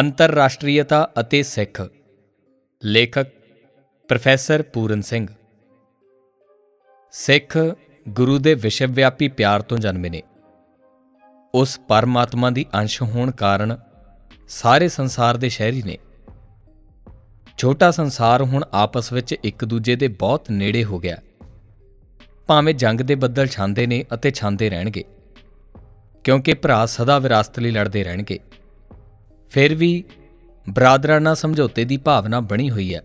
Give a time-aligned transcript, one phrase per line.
[0.00, 1.88] ਅੰਤਰਰਾਸ਼ਟਰੀਅਤਾ ਅਤੇ ਸਿੱਖ।
[2.84, 3.26] ਲੇਖਕ
[4.08, 5.26] ਪ੍ਰੋਫੈਸਰ ਪੂਰਨ ਸਿੰਘ।
[7.12, 7.58] ਸਿੱਖ
[8.08, 10.22] ਗੁਰੂ ਦੇ ਵਿਸ਼ਵਵਿਆਪੀ ਪਿਆਰ ਤੋਂ ਜਨਮੇ ਨੇ।
[11.54, 13.76] ਉਸ ਪਰਮਾਤਮਾ ਦੀ ਅੰਸ਼ ਹੋਣ ਕਾਰਨ
[14.48, 15.98] ਸਾਰੇ ਸੰਸਾਰ ਦੇ ਸ਼ਹਿਰੀ ਨੇ।
[17.58, 21.16] ਛੋਟਾ ਸੰਸਾਰ ਹੁਣ ਆਪਸ ਵਿੱਚ ਇੱਕ ਦੂਜੇ ਦੇ ਬਹੁਤ ਨੇੜੇ ਹੋ ਗਿਆ।
[22.46, 25.04] ਭਾਵੇਂ ਜੰਗ ਦੇ ਬੱਦਲ ਛਾਂਦੇ ਨੇ ਅਤੇ ਛਾਂਦੇ ਰਹਿਣਗੇ।
[26.24, 28.38] ਕਿਉਂਕਿ ਭਰਾ ਸਦਾ ਵਿਰਾਸਤ ਲਈ ਲੜਦੇ ਰਹਿਣਗੇ।
[29.54, 30.04] ਫਿਰ ਵੀ
[30.68, 33.02] ਬਰਾਦਰਾਨਾ ਸਮਝੌਤੇ ਦੀ ਭਾਵਨਾ ਬਣੀ ਹੋਈ ਹੈ।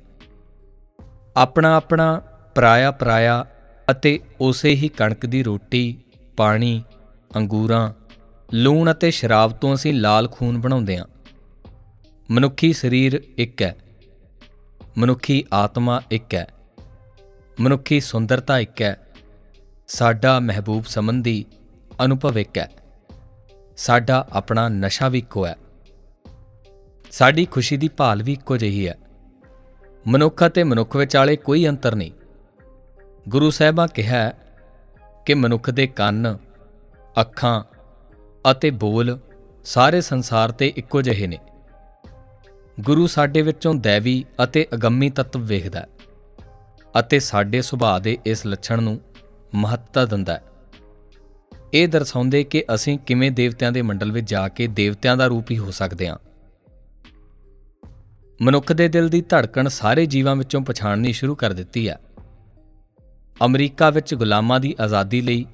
[1.38, 2.22] ਆਪਣਾ ਆਪਣਾ,
[2.56, 3.46] ਪਰਾਇਆ ਪਰਾਇਆ
[3.92, 5.98] ਅਤੇ ਉਸੇ ਹੀ ਕਣਕ ਦੀ ਰੋਟੀ,
[6.38, 6.84] ਪਾਣੀ,
[7.36, 7.94] ਅੰਗੂਰਾਂ,
[8.54, 11.06] ਲੂਣ ਅਤੇ ਸ਼ਰਾਬ ਤੋਂ ਅਸੀਂ ਲਾਲ ਖੂਨ ਬਣਾਉਂਦੇ ਹਾਂ।
[12.32, 13.76] ਮਨੁੱਖੀ ਸਰੀਰ ਇੱਕ ਹੈ।
[14.98, 16.48] ਮਨੁੱਖੀ ਆਤਮਾ ਇੱਕ ਹੈ।
[17.59, 19.08] ਮਨੁੱਖੀ ਸੁੰਦਰਤਾ ਇੱਕ ਹੈ।
[19.88, 21.45] ਸਾਡਾ ਮਹਿਬੂਬ ਸੰਬੰਧੀ
[22.06, 22.72] ਅਨੁਭਵ ਇੱਕ ਹੈ।
[23.78, 25.56] ਸਾਡਾ ਆਪਣਾ ਨਸ਼ਾ ਵੀ ਇੱਕੋ ਹੈ।
[27.12, 28.98] ਸਾਡੀ ਖੁਸ਼ੀ ਦੀ ਭਾਲ ਵੀ ਇੱਕੋ ਜਿਹੀ ਹੈ।
[30.08, 32.11] ਮਨੁੱਖ ਅਤੇ ਮਨੁੱਖ ਵਿਚਾਲੇ ਕੋਈ ਅੰਤਰ ਨਹੀਂ।
[33.30, 34.34] ਗੁਰੂ ਸਾਹਿਬਾਂ ਕਿਹਾ
[35.25, 36.38] ਕਿ ਮਨੁੱਖ ਦੇ ਕੰਨ,
[37.22, 37.64] ਅੱਖਾਂ
[38.52, 39.19] ਅਤੇ ਬੋਲ
[39.64, 41.39] ਸਾਰੇ ਸੰਸਾਰ ਤੇ ਇੱਕੋ ਜਿਹੇ ਨੇ।
[42.80, 45.88] ਗੁਰੂ ਸਾਡੇ ਵਿੱਚੋਂ ਦੇਵੀ ਅਤੇ ਅਗੰਮੀ ਤੱਤਵ ਵੇਖਦਾ
[47.00, 49.02] ਅਤੇ ਸਾਡੇ ਸੁਭਾਅ ਦੇ ਇਸ ਲੱਛਣ ਨੂੰ
[49.56, 50.44] ਮਹੱਤਤਾ ਦਿੰਦਾ ਹੈ।
[51.73, 55.58] ਇਹ ਦਰਸਾਉਂਦੇ ਕਿ ਅਸੀਂ ਕਿਵੇਂ ਦੇਵਤਿਆਂ ਦੇ ਮੰਡਲ ਵਿੱਚ ਜਾ ਕੇ ਦੇਵਤਿਆਂ ਦਾ ਰੂਪ ਹੀ
[55.58, 56.17] ਹੋ ਸਕਦੇ ਹਾਂ।
[58.42, 62.00] ਮਨੁੱਖ ਦੇ ਦਿਲ ਦੀ ਧੜਕਣ ਸਾਰੇ ਜੀਵਾਂ ਵਿੱਚੋਂ ਪਛਾਣਨੀ ਸ਼ੁਰੂ ਕਰ ਦਿੱਤੀ ਹੈ।
[63.46, 65.46] ਅਮਰੀਕਾ ਵਿੱਚ ਗੁਲਾਮਾਂ ਦੀ ਆਜ਼ਾਦੀ ਲਈ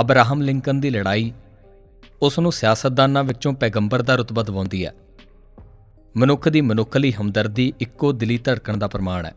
[0.00, 1.32] ਅਬਰਾਹਮ ਲਿੰਕਨ ਦੀ ਲੜਾਈ
[2.22, 4.94] ਉਸ ਨੂੰ ਸਿਆਸਤਦਾਨਾਂ ਵਿੱਚੋਂ ਪੈਗੰਬਰ ਦਾ ਰਤਬਾ ਦਿਵਾਉਂਦੀ ਹੈ।
[6.16, 9.34] ਮਨੁੱਖ ਦੀ ਮਨੁੱਖ ਲਈ ਹਮਦਰਦੀ ਇੱਕੋ ਦਿਲੀ ਧੜਕਣ ਦਾ ਪ੍ਰਮਾਣ ਹੈ।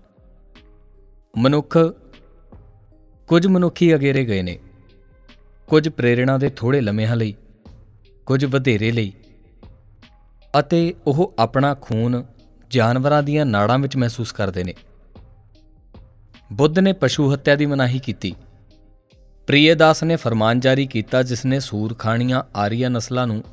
[1.38, 1.78] ਮਨੁੱਖ
[3.28, 4.59] ਕੁਝ ਮਨੁੱਖੀ ਅਗੇਰੇ ਗਏ ਨੇ।
[5.68, 7.36] ਕੁਝ ਪ੍ਰੇਰਣਾ ਦੇ ਥੋੜੇ ਲਮਿਆਂ ਲਈ,
[8.26, 9.14] ਕੁਝ ਵਧੇਰੇ ਲਈ
[10.59, 12.24] ਅਤੇ ਉਹ ਆਪਣਾ ਖੂਨ
[12.76, 14.73] ਜਾਨਵਰਾਂ ਦੀਆਂ ਨਾੜਾਂ ਵਿੱਚ ਮਹਿਸੂਸ ਕਰਦੇ ਨੇ।
[16.54, 18.36] ਬੁੱਧ ਨੇ ਪਸ਼ੂ ਹੱਤਿਆ ਦੀ ਮਨਾਹੀ ਕੀਤੀ।
[19.47, 23.44] ਪ੍ਰੀਏਦਾਸ ਨੇ ਫਰਮਾਨ ਜਾਰੀ ਕੀਤਾ ਜਿਸ ਨੇ ਸੂਰ ਖਾਣੀਆਂ ਆਰੀਆ ਨਸਲਾਂ ਨੂੰ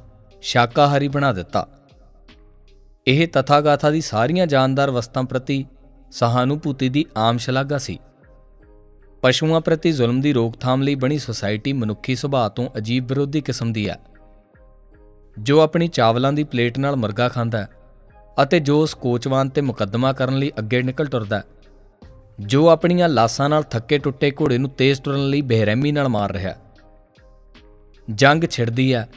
[0.42, 1.68] ਸ਼ਾਕਾਹਾਰੀ ਬਣਾ ਦਿੱਤਾ।
[3.06, 5.66] ਇਹ ਤਥਾਗਾਥਾ ਦੀ ਸਾਰੀਆਂ ਜਾਨਦਾਰ ਵਸਤਾਂ ਪ੍ਰਤੀ
[6.10, 7.98] ਸਹਾਨੁਭੂਤੀ ਦੀ ਆਮ ਸ਼ਲਾਘਾ ਸੀ।
[9.22, 13.88] ਪਸ਼ੂਆਂ ਪ੍ਰਤੀ ਜ਼ੁਲਮ ਦੀ ਰੋਕਥਾਮ ਲਈ ਬਣੀ ਸੁਸਾਇਟੀ ਮਨੁੱਖੀ ਸੁਭਾਅ ਤੋਂ ਅਜੀਬ ਵਿਰੋਧੀ ਕਿਸਮ ਦੀ
[13.88, 13.98] ਹੈ।
[15.38, 17.68] ਜੋ ਆਪਣੀ ਚਾਵਲਾਂ ਦੀ ਪਲੇਟ ਨਾਲ ਮਰਗਾ ਖਾਂਦਾ ਹੈ।
[18.42, 21.42] ਅਤੇ ਜੋ ਉਸ ਕੋਚਵਾਨ ਤੇ ਮੁਕੱਦਮਾ ਕਰਨ ਲਈ ਅੱਗੇ ਨਿਕਲ ਟੁਰਦਾ
[22.40, 26.54] ਜੋ ਆਪਣੀਆਂ ਲਾਸਾਂ ਨਾਲ ਥੱਕੇ ਟੁੱਟੇ ਘੋੜੇ ਨੂੰ ਤੇਜ਼ ਤੁਰਨ ਲਈ ਬੇਰਹਿਮੀ ਨਾਲ ਮਾਰ ਰਿਹਾ
[28.14, 29.08] ਜੰਗ ਛਿੜਦੀ ਹੈ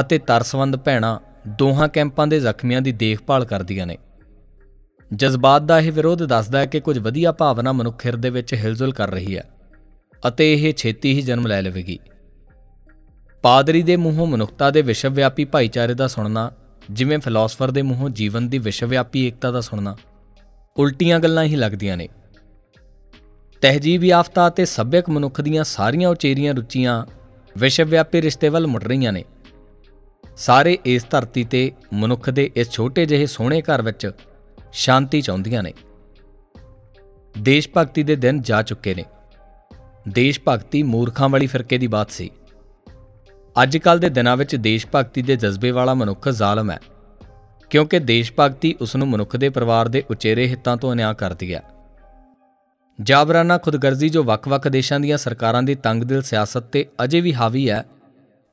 [0.00, 3.98] ਅਤੇ ਤਰਸਵੰਦ ਭੈਣਾ ਦੋਹਾਂ ਕੈਂਪਾਂ ਦੇ ਜ਼ਖਮੀਆਂ ਦੀ ਦੇਖਭਾਲ ਕਰਦੀਆਂ ਨੇ।
[5.14, 9.10] ਜਜ਼ਬਾਤ ਦਾ ਇਹ ਵਿਰੋਧ ਦੱਸਦਾ ਹੈ ਕਿ ਕੁਝ ਵਧੀਆ ਭਾਵਨਾ ਮਨੁੱਖ ਹਿਰਦੇ ਵਿੱਚ ਹਿਲਜੁਲ ਕਰ
[9.10, 9.44] ਰਹੀ ਹੈ
[10.28, 11.98] ਅਤੇ ਇਹ ਛੇਤੀ ਹੀ ਜਨਮ ਲੈ ਲਵੇਗੀ।
[13.42, 16.50] ਪਾਦਰੀ ਦੇ ਮੂੰਹੋਂ ਮਨੁੱਖਤਾ ਦੇ ਵਿਸ਼ਵਵਿਆਪੀ ਭਾਈਚਾਰੇ ਦਾ ਸੁਣਨਾ
[16.90, 19.96] ਜਿਵੇਂ ਫਿਲਾਸਫਰ ਦੇ ਮੂੰਹੋਂ ਜੀਵਨ ਦੀ ਵਿਸ਼ਵਵਿਆਪੀ ਏਕਤਾ ਦਾ ਸੁਣਨਾ,
[20.76, 22.08] ਉਲਟੀਆਂ ਗੱਲਾਂ ਹੀ ਲੱਗਦੀਆਂ ਨੇ।
[23.60, 27.06] ਤਹਿਜੀਬ ਯਾਫਤਾ ਅਤੇ ਸੱਭਿਅਕ ਮਨੁੱਖ ਦੀਆਂ ਸਾਰੀਆਂ ਉਚੇਰੀਆਂ ਰੁਚੀਆਂ
[27.58, 29.24] ਵਿਸ਼ਵਵਿਆਪੀ ਰਿਸ਼ਤੇ ਵੱਲ ਮੁੜ ਰਹੀਆਂ ਨੇ।
[30.36, 34.10] ਸਾਰੇ ਇਸ ਧਰਤੀ ਤੇ ਮਨੁੱਖ ਦੇ ਇਸ ਛੋਟੇ ਜਿਹੇ ਸੋਹਣੇ ਘਰ ਵਿੱਚ
[34.72, 35.72] ਸ਼ਾਂਤੀ ਚਾਹੁੰਦੀਆਂ ਨੇ।
[37.38, 39.04] ਦੇਸ਼ ਭਗਤੀ ਦੇ ਦਿਨ ਜਾ ਚੁੱਕੇ ਨੇ।
[40.08, 42.30] ਦੇਸ਼ ਭਗਤੀ ਮੂਰਖਾਂ ਵਾਲੀ ਫਿਰਕੇ ਦੀ ਬਾਤ ਸੀ।
[43.56, 46.78] ਅੱਜ ਕੱਲ ਦੇ ਦਿਨਾਂ ਵਿੱਚ ਦੇਸ਼ ਭਗਤੀ ਦੇ ਜਜ਼ਬੇ ਵਾਲਾ ਮਨੁੱਖ ਜ਼ਾਲਮ ਹੈ,
[47.70, 51.62] ਕਿਉਂਕਿ ਦੇਸ਼ ਭਗਤੀ ਉਸ ਨੂੰ ਮਨੁੱਖ ਦੇ ਪਰਿਵਾਰ ਦੇ ਉਚੇਰੇ ਹਿੱਤਾਂ ਤੋਂ ਅਨਿਆਂ ਕਰਦੀ ਹੈ।
[52.98, 57.84] ਜਾਬਰਾਨਾ ਖੁਦਗਰਜ਼ੀ ਜੋ ਵੱਖ-ਵੱਖ ਦੇਸ਼ਾਂ ਦੀਆਂ ਸਰਕਾਰਾਂ ਦੀ ਤੰਗਦਿਲ ਸਿਆਸਤ ਤੇ ਅਜੇ ਵੀ ਹਾਵੀ ਹੈ,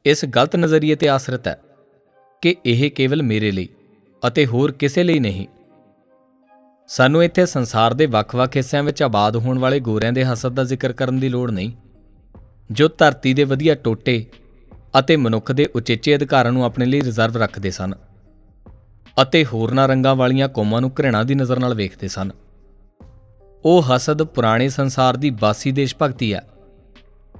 [0.06, 1.58] ਇਸ ਗਲਤ ਨਜ਼ਰੀਏ ਤੇ ਆਸਰਤ ਹੈ
[2.44, 3.68] ਕਿ ਇਹ ਕੇਵਲ ਮੇਰੇ ਲਈ
[4.24, 5.46] ਅਤੇ ਹੋਰ ਕਿਸੇ ਲਈ ਨਹੀਂ।
[6.90, 10.94] ਸਾਨੂੰ ਇੱਥੇ ਸੰਸਾਰ ਦੇ ਵੱਖ-ਵੱਖ ਹਿੱਸਿਆਂ ਵਿੱਚ ਆਬਾਦ ਹੋਣ ਵਾਲੇ ਗੋਰਿਆਂ ਦੇ ਹਸਦ ਦਾ ਜ਼ਿਕਰ
[10.94, 11.72] ਕਰਨ ਦੀ ਲੋੜ ਨਹੀਂ,
[12.72, 14.26] ਜੋ ਧਰਤੀ ਦੇ ਵਧੀਆ ਟੋਟੇ
[14.94, 17.94] ਅਤੇ ਮਨੁੱਖ ਦੇ ਉਚੇਚੇ ਅਧਿਕਾਰਾਂ ਨੂੰ ਆਪਣੇ ਲਈ ਰਿਜ਼ਰਵ ਰੱਖਦੇ ਸਨ
[19.18, 22.32] ਅਤੇ ਹੋਰਨਾਂ ਰੰਗਾਂ ਵਾਲੀਆਂ ਕੌਮਾਂ ਨੂੰ ਘৃਣਾ ਦੀ ਨਜ਼ਰ ਨਾਲ ਵੇਖਦੇ ਸਨ।
[23.66, 26.42] ਉਹ ਹਸਦ ਪੁਰਾਣੇ ਸੰਸਾਰ ਦੀ ਬਾਸੀ ਦੇਸ਼ ਭਗਤੀ ਹੈ,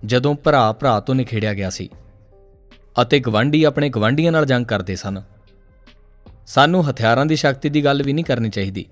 [0.06, 1.90] ਜਦੋਂ ਭਰਾ ਭਰਾ ਤੋਂ ਨਿਖੇੜਿਆ ਗਿਆ ਸੀ
[3.02, 5.22] ਅਤੇ ਗਵਾਂਢੀ ਆਪਣੇ ਗਵਾਂਢੀਆਂ ਨਾਲ ਜੰਗ ਕਰਦੇ ਸਨ।
[6.48, 8.86] ਸਾਨੂੰ ਹਥਿਆਰਾਂ ਦੀ ਸ਼ਕਤੀ ਦੀ ਗੱਲ ਵੀ ਨਹੀਂ ਕਰਨੀ ਚਾਹੀਦੀ,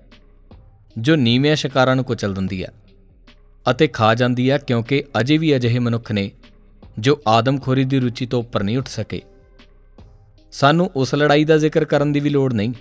[0.96, 2.72] ਜੋ ਨੀਵੇਂ ਸ਼ਿਕਾਰਾਂ ਨੂੰ ਕੁਚਲ ਦਿੰਦੀ ਹੈ
[3.66, 6.30] ਅਤੇ ਖਾ ਜਾਂਦੀ ਹੈ ਕਿਉਂਕਿ ਅਜੇ ਵੀ ਅਜਿਹੇ ਮਨੁੱਖ ਨੇ
[7.00, 9.20] ਜੋ ਆਦਮਖੋਰੀ ਦੀ ਰੁਚੀ ਤੋਂ ਉੱਪਰ ਨਹੀਂ ਉੱਠ ਸਕੇ।
[10.52, 12.72] ਸਾਨੂੰ ਉਸ ਲੜਾਈ ਦਾ ਜ਼ਿਕਰ ਕਰਨ ਦੀ ਵੀ ਲੋੜ ਨਹੀਂ,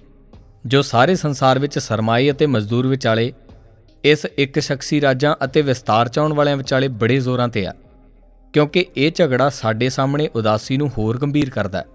[0.65, 3.31] ਜੋ ਸਾਰੇ ਸੰਸਾਰ ਵਿੱਚ ਸਰਮਾਈ ਅਤੇ ਮਜ਼ਦੂਰ ਵਿਚਾਲੇ,
[4.03, 7.73] ਇਸ ਇੱਕ ਸ਼ਖਸੀ ਰਾਜਾਂ ਅਤੇ ਵਿਸਤਾਰ ਚਾਉਣ ਵਾਲਿਆਂ ਵਿਚਾਲੇ ਬੜੇ ਜ਼ੋਰਾਂ ਤੇ ਆ,
[8.53, 11.85] ਕਿਉਂਕਿ ਇਹ ਝਗੜਾ ਸਾਡੇ ਸਾਹਮਣੇ ਉਦਾਸੀ ਨੂੰ ਹੋਰ ਗੰਭੀਰ ਕਰਦਾ ਹੈ।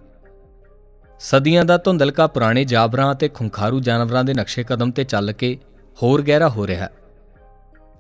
[1.21, 5.57] ਸਦੀਆਂ ਦਾ ਧੁੰਦਲਕਾ ਪੁਰਾਣੇ ਜਾਬਰਾਂ ਅਤੇ ਖੁੰਖਾਰੂ ਜਾਨਵਰਾਂ ਦੇ ਨਕਸ਼ੇ ਕਦਮ ਤੇ ਚੱਲ ਕੇ
[6.03, 6.91] ਹੋਰ ਗਹਿਰਾ ਹੋ ਰਿਹਾ ਹੈ।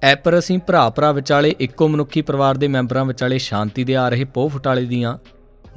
[0.04, 4.08] ਐ ਪਰ ਅਸੀਂ ਭਰਾ ਭਰਾ ਵਿਚਾਲੇ, ਇੱਕੋ ਮਨੁੱਖੀ ਪਰਿਵਾਰ ਦੇ ਮੈਂਬਰਾਂ ਵਿਚਾਲੇ ਸ਼ਾਂਤੀ ਦੇ ਆ
[4.08, 5.18] ਰਹੇ ਪੋਹ ਫਟਾਲੇ ਦੀਆਂ,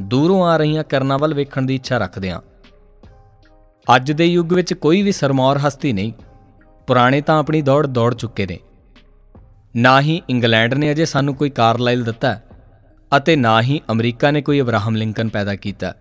[0.01, 2.41] ਦੂਰੋਂ ਆ ਰਹੀਆਂ ਕਰਨਾਂ ਵੱਲ ਵੇਖਣ ਦੀ ਇੱਛਾ ਰੱਖਦੇ ਹਾਂ
[3.95, 6.13] ਅੱਜ ਦੇ ਯੁੱਗ ਵਿੱਚ ਕੋਈ ਵੀ ਸਰਮੌਰ ਹਸਤੀ ਨਹੀਂ।
[6.87, 8.59] ਪੁਰਾਣੇ ਤਾਂ ਆਪਣੀ ਦੌੜ ਦੌੜ ਚੁੱਕੇ ਨੇ।
[9.75, 12.39] ਨਾ ਹੀ ਇੰਗਲੈਂਡ ਨੇ ਅਜੇ ਸਾਨੂੰ ਕੋਈ ਕਾਰਲਾਈਲ ਦਿੱਤਾ
[13.17, 15.93] ਅਤੇ ਨਾ ਹੀ ਅਮਰੀਕਾ ਨੇ ਕੋਈ ਅਬਰਾਹਮ ਲਿੰਕਨ ਪੈਦਾ ਕੀਤਾ।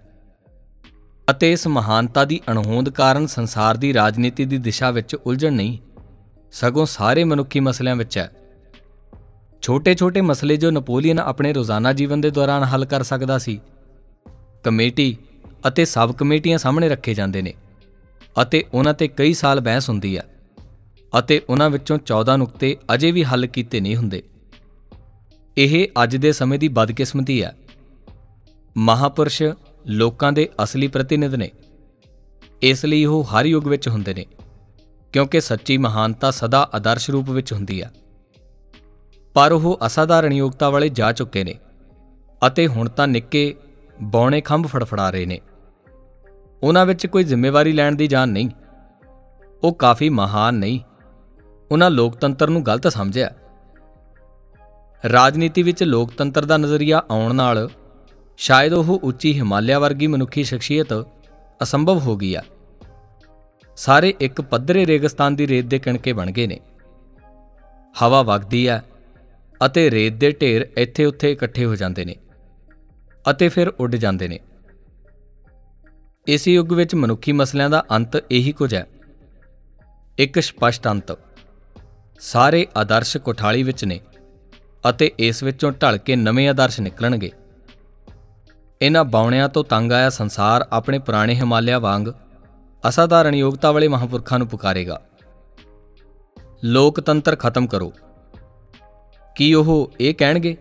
[1.30, 5.78] ਅਤੇ ਇਸ ਮਹਾਨਤਾ ਦੀ ਅਣਹੋਂਦ ਕਾਰਨ ਸੰਸਾਰ ਦੀ ਰਾਜਨੀਤੀ ਦੀ ਦਿਸ਼ਾ ਵਿੱਚ ਉਲਝਣ ਨਹੀਂ।
[6.52, 8.30] ਸਗੋਂ ਸਾਰੇ ਮਨੁੱਖੀ ਮਸਲਿਆਂ ਵਿੱਚ ਹੈ।
[9.62, 13.60] ਛੋਟੇ-ਛੋਟੇ ਮਸਲੇ ਜੋ ਨਪੋਲੀਅਨ ਆਪਣੇ ਰੋਜ਼ਾਨਾ ਜੀਵਨ ਦੇ ਦੌਰਾਨ ਹੱਲ ਕਰ ਸਕਦਾ ਸੀ,
[14.64, 15.16] ਕਮੇਟੀ
[15.68, 17.54] ਅਤੇ ਸਬ ਕਮੇਟੀਆਂ ਸਾਹਮਣੇ ਰੱਖੇ ਜਾਂਦੇ ਨੇ
[18.42, 20.22] ਅਤੇ ਉਹਨਾਂ ਤੇ ਕਈ ਸਾਲ ਬਹਿਸ ਹੁੰਦੀ ਹੈ
[21.18, 24.22] ਅਤੇ ਉਹਨਾਂ ਵਿੱਚੋਂ 14 ਨੁਕਤੇ ਅਜੇ ਵੀ ਹੱਲ ਕੀਤੇ ਨਹੀਂ ਹੁੰਦੇ।
[25.58, 27.56] ਇਹ ਅੱਜ ਦੇ ਸਮੇਂ ਦੀ ਬਦਕਿਸਮਤੀ ਹੈ।
[28.76, 29.42] ਮਹਾਪੁਰਸ਼
[29.86, 31.50] ਲੋਕਾਂ ਦੇ ਅਸਲੀ ਪ੍ਰਤੀਨਿਧ ਨੇ।
[32.62, 34.26] ਇਸ ਲਈ ਉਹ ਹਰ ਯੁੱਗ ਵਿੱਚ ਹੁੰਦੇ ਨੇ।
[35.12, 37.92] ਕਿਉਂਕਿ ਸੱਚੀ ਮਹਾਨਤਾ ਸਦਾ ਆਦਰਸ਼ ਰੂਪ ਵਿੱਚ ਹੁੰਦੀ ਹੈ।
[39.34, 41.54] ਪਰ ਉਹ ਅਸਾਧਾਰਣ ਯੋਗਤਾ ਵਾਲੇ ਜਾ ਚੁੱਕੇ ਨੇ
[42.46, 43.54] ਅਤੇ ਹੁਣ ਤਾਂ ਨਿੱਕੇ
[44.02, 45.40] ਬੌਣੇ ਖੰਭ ਫੜਫੜਾ ਰਹੇ ਨੇ।
[46.62, 48.50] ਉਹਨਾਂ ਵਿੱਚ ਕੋਈ ਜ਼ਿੰਮੇਵਾਰੀ ਲੈਣ ਦੀ ਜਾਨ ਨਹੀਂ।
[49.62, 50.80] ਉਹ ਕਾਫੀ ਮਹਾਨ ਨਹੀਂ।
[51.70, 53.30] ਉਹਨਾਂ ਲੋਕਤੰਤਰ ਨੂੰ ਗਲਤ ਸਮਝਿਆ।
[55.12, 57.70] ਰਾਜਨੀਤੀ ਵਿੱਚ ਲੋਕਤੰਤਰ ਦਾ ਨਜ਼ਰੀਆ ਆਉਣ ਨਾਲ
[58.36, 61.06] ਸ਼ਾਇਦ ਉਹ ਉੱਚੀ ਹਿਮਾਲਿਆ ਵਰਗੀ ਮਨੁੱਖੀ ਸ਼ਖਸੀਅਤ
[61.62, 62.42] ਅਸੰਭਵ ਹੋ ਗਈ ਆ।
[63.76, 66.58] ਸਾਰੇ ਇੱਕ ਪੱਧਰੇ ਰੇਗਿਸਤਾਨ ਦੀ ਰੇਤ ਦੇ ਕਿਣਕੇ ਬਣ ਗਏ ਨੇ।
[67.94, 68.80] ਹਵਾ ਵਗਦੀ ਆ
[69.66, 72.16] ਅਤੇ ਰੇਤ ਦੇ ਢੇਰ ਇੱਥੇ ਉੱਥੇ ਇਕੱਠੇ ਹੋ ਜਾਂਦੇ ਨੇ
[73.30, 74.38] ਅਤੇ ਫਿਰ ਉੱਡ ਜਾਂਦੇ ਨੇ।
[76.26, 78.86] ਇਸ ਯੁੱਗ ਵਿੱਚ ਮਨੁੱਖੀ ਮਸਲਿਆਂ ਦਾ ਅੰਤ ਇਹੀ ਕੁਝ ਹੈ
[80.18, 81.18] ਇੱਕ ਸਪਸ਼ਟ ਅੰਤ
[82.20, 84.00] ਸਾਰੇ ਆਦਰਸ਼ ਕੋਠਾਲੀ ਵਿੱਚ ਨੇ
[84.90, 87.30] ਅਤੇ ਇਸ ਵਿੱਚੋਂ ਢਲ ਕੇ ਨਵੇਂ ਆਦਰਸ਼ ਨਿਕਲਣਗੇ।
[88.82, 92.08] ਇਹਨਾਂ ਬਾਉਣਿਆਂ ਤੋਂ ਤੰਗ ਆਇਆ ਸੰਸਾਰ ਆਪਣੇ ਪੁਰਾਣੇ ਹਿਮਾਲਿਆ ਵਾਂਗ
[92.84, 95.00] ਅਸਾਧਾਰਣ ਯੋਗਤਾ ਵਾਲੇ ਮਹਾਪੁਰਖਾਂ ਨੂੰ ਪੁਕਾਰੇਗਾ
[96.64, 97.92] ਲੋਕਤੰਤਰ ਖਤਮ ਕਰੋ
[99.36, 100.56] ਕੀ ਉਹ ਇਹ ਕਹਿਣਗੇ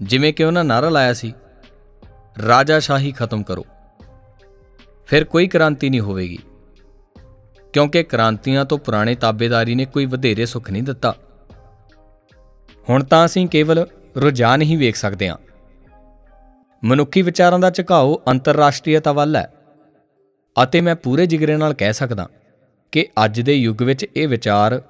[0.00, 1.32] ਜਿਵੇਂ ਕਿ ਉਹਨਾਂ ਨਾਰਾ ਲਾਇਆ ਸੀ
[2.46, 3.64] ਰਾਜਾ ਸ਼ਾਹੀ ਖਤਮ ਕਰੋ
[5.08, 6.38] ਫਿਰ ਕੋਈ ਕ੍ਰਾਂਤੀ ਨਹੀਂ ਹੋਵੇਗੀ
[7.74, 11.14] ਕਿਉਂਕਿ ਕ੍ਰਾਂਤੀਆਂ ਤੋਂ ਪੁਰਾਣੇ ਤਾਬੇਦਾਰੀ ਨੇ ਕੋਈ ਵਧੇਰੇ ਸੁੱਖ ਨਹੀਂ ਦਿੱਤਾ
[12.88, 13.86] ਹੁਣ ਤਾਂ ਅਸੀਂ ਕੇਵਲ
[14.16, 15.36] ਰੁਝਾਨ ਹੀ ਵੇਖ ਸਕਦੇ ਹਾਂ
[16.82, 19.50] ਮਨੁੱਖੀ ਵਿਚਾਰਾਂ ਦਾ ਝੁਕਾਓ ਅੰਤਰਰਾਸ਼ਟਰੀਅਤਾ ਵੱਲ ਹੈ
[20.62, 22.28] ਅਤੇ ਮੈਂ ਪੂਰੇ ਜਿਗਰੇ ਨਾਲ ਕਹਿ ਸਕਦਾ
[22.92, 24.82] ਕਿ ਅੱਜ ਦੇ ਯੁੱਗ ਵਿੱਚ ਇਹ ਵਿਚਾਰ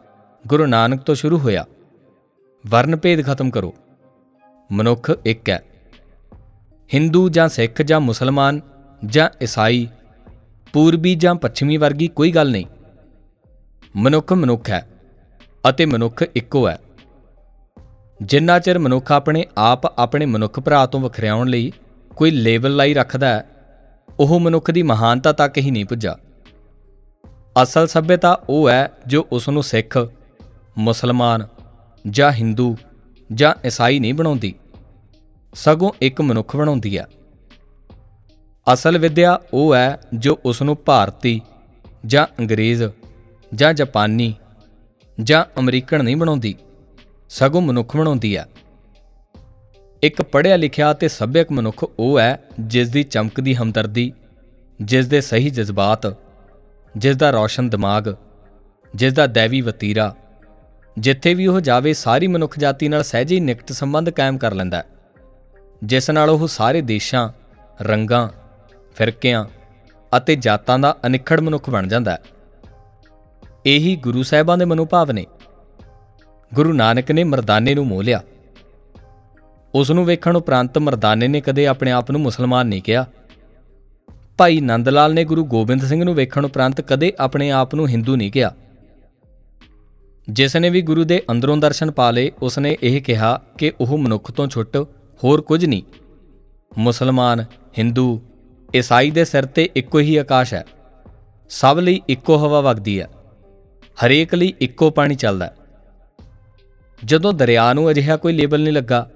[0.47, 1.65] ਗੁਰੂ ਨਾਨਕ ਤੋਂ ਸ਼ੁਰੂ ਹੋਇਆ।
[2.67, 3.75] ਵਰਨ ਭੇਦ ਖਤਮ ਕਰੋ।
[4.73, 5.63] ਮਨੁੱਖ ਇੱਕ ਹੈ।
[6.95, 8.61] ਹਿੰਦੂ ਜਾਂ ਸਿੱਖ ਜਾਂ ਮੁਸਲਮਾਨ
[9.07, 9.89] ਜਾਂ ਈਸਾਈ,
[10.73, 12.67] ਪੂਰਬੀ ਜਾਂ ਪੱਛਮੀ ਵਰਗੀ ਕੋਈ ਗੱਲ ਨਹੀਂ।
[13.97, 14.89] ਮਨੁੱਖ ਮਨੁੱਖ ਹੈ
[15.69, 16.79] ਅਤੇ ਮਨੁੱਖ ਇੱਕੋ ਹੈ।
[18.23, 21.73] ਜਿੰਨਾ ਚਿਰ ਮਨੁੱਖ ਆਪਣੇ ਆਪ ਆਪਣੇ ਮਨੁੱਖ ਭਰਾ ਤੋਂ ਵਖਰਿਆਉਣ ਲਈ
[22.17, 23.49] ਕੋਈ ਲੇਬਲ ਲਾਈ ਰੱਖਦਾ ਹੈ
[24.23, 26.19] ਉਹ ਮਨੁੱਖ ਦੀ ਮਹਾਨਤਾ ਤੱਕ ਹੀ ਨਹੀਂ ਪੁੱਜਾ।
[27.63, 30.09] ਅਸਲ ਸਭਿਅਤਾ ਉਹ ਹੈ ਜੋ ਉਸ ਨੂੰ ਸਿੱਖ,
[30.79, 31.47] ਮੁਸਲਮਾਨ
[32.11, 32.77] ਜਾਂ ਹਿੰਦੂ
[33.33, 34.55] ਜਾਂ ਈਸਾਈ ਨਹੀਂ ਬਣਾਉਂਦੀ।
[35.55, 37.07] ਸਗੋਂ ਇੱਕ ਮਨੁੱਖ ਬਣਾਉਂਦੀ ਹੈ।
[38.73, 41.41] ਅਸਲ ਵਿਦਿਆ ਉਹ ਹੈ ਜੋ ਉਸ ਨੂੰ ਭਾਰਤੀ
[42.07, 42.85] ਜਾਂ ਅੰਗਰੇਜ਼
[43.55, 44.35] ਜਾਂ ਜਾਪਾਨੀ
[45.23, 46.55] ਜਾਂ ਅਮਰੀਕਨ ਨਹੀਂ ਬਣਾਉਂਦੀ।
[47.29, 48.49] ਸਗੋਂ ਮਨੁੱਖ ਬਣਾਉਂਦੀ ਹੈ।
[50.03, 54.13] ਇੱਕ ਪੜ੍ਹਿਆ ਲਿਖਿਆ ਤੇ ਸੱਭਿਅਕ ਮਨੁੱਖ ਉਹ ਹੈ ਜਿਸ ਦੀ ਚਮਕਦੀ ਹਮਦਰਦੀ,
[54.81, 56.17] ਜਿਸ ਦੇ ਸਹੀ ਜਜ਼ਬਾਤ,
[56.97, 58.15] ਜਿਸ ਦਾ ਰੌਸ਼ਨ ਦਿਮਾਗ,
[58.95, 60.15] ਜਿਸ ਦਾ ਦੇਵੀ ਵਤੀਰਾ,
[60.99, 64.85] ਜਿੱਥੇ ਵੀ ਉਹ ਜਾਵੇ ਸਾਰੀ ਮਨੁੱਖ ਜਾਤੀ ਨਾਲ ਸਹਿਜੇ ਨਿਕਟ ਸੰਬੰਧ ਕਾਇਮ ਕਰ ਲੈਂਦਾ
[65.85, 67.29] ਜਿਸ ਨਾਲ ਉਹ ਸਾਰੇ ਦੇਸ਼ਾਂ,
[67.83, 68.29] ਰੰਗਾਂ,
[68.97, 69.45] ਫਿਰਕਿਆਂ
[70.17, 72.19] ਅਤੇ ਜਾਤਾਂ ਦਾ ਅਨਿਖੜ ਮਨੁੱਖ ਬਣ ਜਾਂਦਾ
[73.67, 75.27] ਇਹੀ ਗੁਰੂ ਸਾਹਿਬਾਂ ਦੇ ਮਨੋਭਾਵ ਨੇ।
[76.55, 78.23] ਗੁਰੂ ਨਾਨਕ ਨੇ ਮਰਦਾਨੇ ਨੂੰ ਮੋਹ ਲਿਆ।
[79.75, 83.07] ਉਸ ਨੂੰ ਵੇਖਣ ਉਪਰੰਤ ਮਰਦਾਨੇ ਨੇ ਕਦੇ ਆਪਣੇ ਆਪ ਨੂੰ ਮੁਸਲਮਾਨ ਨਹੀਂ ਕਿਹਾ।
[84.39, 88.17] ਭਾਈ ਨੰਦ ਲਾਲ ਨੇ ਗੁਰੂ ਗੋਬਿੰਦ ਸਿੰਘ ਨੂੰ ਵੇਖਣ ਉਪਰੰਤ ਕਦੇ ਆਪਣੇ ਆਪ ਨੂੰ ਹਿੰਦੂ
[88.17, 88.55] ਨਹੀਂ ਕਿਹਾ।
[90.31, 93.99] ਜਿਸ ਨੇ ਵੀ ਗੁਰੂ ਦੇ ਅੰਦਰੋਂ ਦਰਸ਼ਨ ਪਾ ਲਏ ਉਸ ਨੇ ਇਹ ਕਿਹਾ ਕਿ ਉਹ
[93.99, 94.77] ਮਨੁੱਖ ਤੋਂ ਛੁੱਟ,
[95.25, 95.83] ਹੋਰ ਕੁਝ ਨਹੀਂ।
[96.79, 97.45] ਮੁਸਲਮਾਨ,
[97.79, 98.23] ਹਿੰਦੂ,
[98.77, 100.65] ਈਸਾਈ ਦੇ ਸਿਰ ਤੇ ਇੱਕੋ ਹੀ ਆਕਾਸ਼ ਹੈ।
[101.51, 103.09] ਸਭ ਲਈ ਇੱਕੋ ਹਵਾ ਵਗਦੀ ਹੈ।
[104.07, 105.55] ਹਰੇਕ ਲਈ ਇੱਕੋ ਪਾਣੀ ਚੱਲਦਾ
[107.05, 109.11] ਜਦੋਂ ਦਰਿਆ ਨੂੰ ਅਜਿਹਾ ਕੋਈ ਲੇਬਲ ਨਹੀਂ ਲੱਗਾ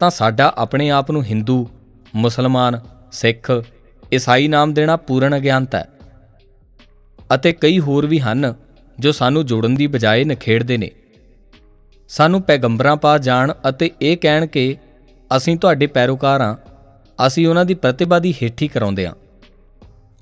[0.00, 1.68] ਤਾਂ ਸਾਡਾ ਆਪਣੇ ਆਪ ਨੂੰ ਹਿੰਦੂ,
[2.14, 2.80] ਮੁਸਲਮਾਨ,
[3.12, 3.64] ਸਿੱਖ,
[4.14, 5.88] ਈਸਾਈ ਨਾਮ ਦੇਣਾ ਪੂਰਨ ਅਗਿਆਨਤਾ ਹੈ।
[7.34, 8.54] ਅਤੇ ਕਈ ਹੋਰ ਵੀ ਹਨ
[8.98, 10.90] ਜੋ ਸਾਨੂੰ ਜੋੜਨ ਦੀ ਬਜਾਏ ਨਖੇੜਦੇ ਨੇ।
[12.08, 14.76] ਸਾਨੂੰ ਪੈਗੰਬਰਾਂ ਪਾ ਜਾਣ ਅਤੇ ਇਹ ਕਹਿਣ ਕਿ
[15.36, 16.56] ਅਸੀਂ ਤੁਹਾਡੇ ਪੈਰੋਕਾਰ ਹਾਂ,
[17.26, 19.14] ਅਸੀਂ ਉਹਨਾਂ ਦੀ ਪ੍ਰਤਿਭਾ ਦੀ ਹੇਠੀ ਕਰਾਉਂਦੇ ਹਾਂ।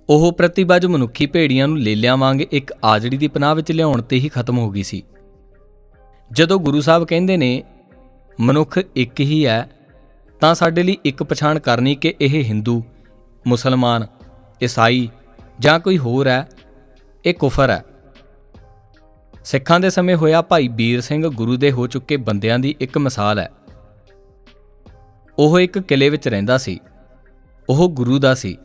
[0.09, 4.19] ਉਹ ਪ੍ਰਤਿਭਾ ਜੋ ਮਨੁੱਖੀ ਭੇੜੀਆਂ ਨੂੰ ਲੇਲਿਆਂ ਵਾਂਗ ਇੱਕ ਆਜੜੀ ਦੀ ਪਨਾਹ ਵਿੱਚ ਲਿਆਉਣ ਤੇ
[4.19, 5.02] ਹੀ ਖਤਮ ਹੋ ਗਈ ਸੀ।
[6.33, 7.62] ਜਦੋਂ ਗੁਰੂ ਸਾਹਿਬ ਕਹਿੰਦੇ ਨੇ
[8.40, 9.70] ਮਨੁੱਖ ਇੱਕ ਹੀ ਹੈ,
[10.40, 12.82] ਤਾਂ ਸਾਡੇ ਲਈ ਇੱਕ ਪਛਾਣ ਕਰਨੀ ਕਿ ਇਹ ਹਿੰਦੂ
[13.46, 14.06] ਮੁਸਲਮਾਨ,
[14.64, 15.08] ਈਸਾਈ
[15.60, 16.48] ਜਾਂ ਕੋਈ ਹੋਰ ਹੈ,
[17.24, 17.84] ਇਹ ਕੁਫਰ ਹੈ।
[19.44, 23.38] ਸਿੱਖਾਂ ਦੇ ਸਮੇਂ ਹੋਇਆ ਭਾਈ ਵੀਰ ਸਿੰਘ ਗੁਰੂ ਦੇ ਹੋ ਚੁੱਕੇ ਬੰਦਿਆਂ ਦੀ ਇੱਕ ਮਿਸਾਲ
[23.38, 23.48] ਹੈ।
[25.38, 26.80] ਉਹ ਇੱਕ ਕਿਲੇ ਵਿੱਚ ਰਹਿੰਦਾ ਸੀ।
[27.68, 28.56] ਉਹ ਗੁਰੂ ਦਾ ਸੀ।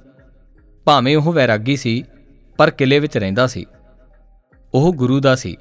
[0.83, 2.03] ਭਾਵੇਂ ਉਹ ਵੈਰਾਗੀ ਸੀ,
[2.57, 3.65] ਪਰ ਕਿਲੇ ਵਿੱਚ ਰਹਿੰਦਾ ਸੀ।
[4.73, 5.57] ਉਹ ਗੁਰੂ ਦਾ ਸੀ।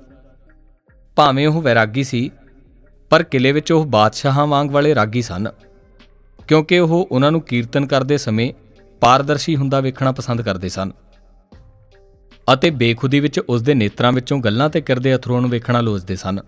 [1.17, 2.31] ਭਾਵੇਂ ਉਹ ਵੈਰਾਗੀ ਸੀ
[3.11, 5.49] ਪਰ ਕਿਲੇ ਵਿੱਚ ਉਹ ਬਾਦਸ਼ਾਹਾਂ ਵਾਂਗ ਵਾਲੇ ਰਾਗੀ ਸਨ,
[6.49, 8.53] ਕਿਉਂਕਿ ਉਹ ਉਹਨਾਂ ਨੂੰ ਕੀਰਤਨ ਕਰਦੇ ਸਮੇਂ
[9.01, 10.93] ਪਾਰਦਰਸ਼ੀ ਹੁੰਦਾ ਵੇਖਣਾ ਪਸੰਦ ਕਰਦੇ ਸਨ
[12.53, 16.39] ਅਤੇ ਬੇਖੁਦੀ ਵਿੱਚ ਉਸ ਦੇ ਨੇਤਰਾਂ ਵਿੱਚੋਂ ਗੱਲਾਂ ਤੇ ਕਿਰਦੇ ਅਥਰੂਆਂ ਨੂੰ ਵੇਖਣਾ ਲੋਚਦੇ ਸਨ।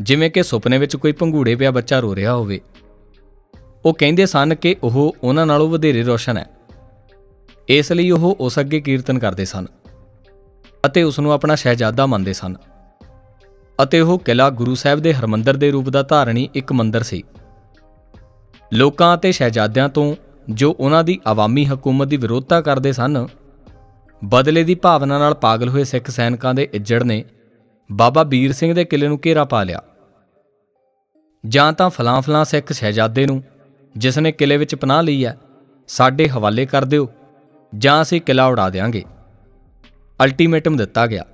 [0.00, 2.60] ਜਿਵੇਂ ਕਿ ਸੁਪਨੇ ਵਿੱਚ ਕੋਈ ਭੰਗੂੜੇ ਪਿਆ ਬੱਚਾ ਰੋ ਰਿਹਾ ਹੋਵੇ।
[3.84, 6.46] ਉਹ ਕਹਿੰਦੇ ਸਨ ਕਿ ਉਹ ਉਹਨਾਂ ਨਾਲੋਂ ਵਧੇਰੇ ਰੋਸ਼ਨ ਹੈ।
[7.68, 9.66] ਇਸ ਲਈ ਉਹ ਉਸ ਅੱਗੇ ਕੀਰਤਨ ਕਰਦੇ ਸਨ
[10.86, 12.56] ਅਤੇ ਉਸ ਨੂੰ ਆਪਣਾ ਸ਼ਹਿਜ਼ਾਦਾ ਮੰਨਦੇ ਸਨ।
[13.82, 17.22] ਅਤੇ ਉਹ ਕਿਲਾ ਗੁਰੂ ਸਾਹਿਬ ਦੇ ਹਰਮੰਦਰ ਦੇ ਰੂਪ ਦਾ ਧਾਰਣੀ ਇੱਕ ਮੰਦਰ ਸੀ।
[18.72, 20.14] ਲੋਕਾਂ ਅਤੇ ਸ਼ਹਿਜ਼ਾਦਿਆਂ ਤੋਂ
[20.48, 23.26] ਜੋ ਉਹਨਾਂ ਦੀ ਆਵਾਮੀ ਹਕੂਮਤ ਦੀ ਵਿਰੋਧਤਾ ਕਰਦੇ ਸਨ,
[24.22, 27.24] ਬਦਲੇ ਦੀ ਭਾਵਨਾ ਨਾਲ ਪਾਗਲ ਹੋਏ ਸਿੱਖ ਸੈਨਿਕਾਂ ਦੇ ਇੱਜੜ ਨੇ
[27.90, 29.82] ਬਾਬਾ ਵੀਰ ਸਿੰਘ ਦੇ ਕਿਲੇ ਨੂੰ ਘੇਰਾ ਪਾ ਲਿਆ।
[31.44, 33.42] ਜਾਂ ਤਾਂ ਫਲਾਂ ਫਲਾਂ ਸਿੱਖ ਸ਼ਹਿਜ਼ਾਦੇ ਨੂੰ,
[33.94, 35.36] ਜਿਸ ਨੇ ਕਿਲੇ ਵਿੱਚ ਪਨਾਹ ਲਈ ਹੈ,
[35.88, 37.08] ਸਾਡੇ ਹਵਾਲੇ ਕਰ ਦਿਓ,
[37.72, 39.04] ਜਾਂ ਅਸੀਂ ਕਿਲਾ ਉਡਾ ਦੇਾਂਗੇ
[40.20, 41.24] ਅਲਟੀਮੇਟਮ ਦਿੱਤਾ ਗਿਆ।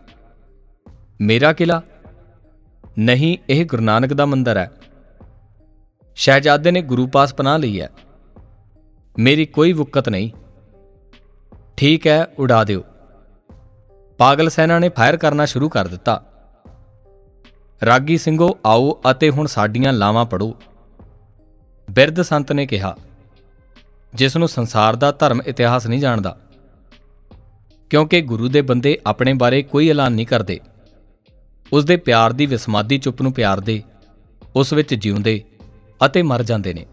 [1.21, 1.83] ਮੇਰਾ ਕਿਲਾ
[2.99, 4.71] ਨਹੀਂ, ਇਹ ਗੁਰੂ ਨਾਨਕ ਦਾ ਮੰਦਰ ਹੈ।
[6.15, 7.91] ਸ਼ਹਿਜ਼ਾਦੇ ਨੇ ਗੁਰੂ ਪਾਸ ਪਨਾਹ ਲਈ ਹੈ।
[9.19, 10.31] ਮੇਰੀ ਕੋਈ ਵੁਕਤ ਨਹੀਂ।
[11.77, 12.85] ਠੀਕ ਹੈ, ਉਡਾ ਦਿਓ।
[14.19, 16.25] ਪਾਗਲ ਸੈਨਾ ਨੇ ਫਾਇਰ ਕਰਨਾ ਸ਼ੁਰੂ ਕਰ ਦਿੱਤਾ।
[17.87, 20.55] ਰਾਗੀ ਸਿੰਘੋ, ਆਓ ਅਤੇ ਹੁਣ ਸਾਡੀਆਂ ਲਾਵਾਂ ਪੜੋ
[21.91, 22.97] ਬਿਰਧ ਸੰਤ ਨੇ ਕਿਹਾ,
[24.15, 26.39] ਜਿਸ ਨੂੰ ਸੰਸਾਰ ਦਾ ਧਰਮ ਇਤਿਹਾਸ ਨਹੀਂ ਜਾਣਦਾ,
[27.91, 30.61] ਕਿਉਂਕਿ ਗੁਰੂ ਦੇ ਬੰਦੇ ਆਪਣੇ ਬਾਰੇ ਕੋਈ ਐਲਾਨ ਨਹੀਂ ਕਰਦੇ।
[31.73, 33.83] ਉਸ ਦੇ ਪਿਆਰ ਦੀ ਵਿਸਮਾਦੀ ਚੁੱਪ ਨੂੰ ਪਿਆਰਦੇ,
[34.57, 35.43] ਉਸ ਵਿੱਚ ਜਿਉਂਦੇ
[36.07, 36.87] ਅਤੇ ਮਰ ਜਾਂਦੇ ਨੇ।